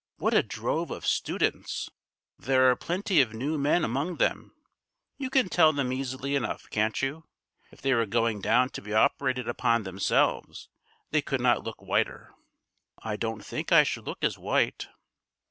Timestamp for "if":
7.69-7.81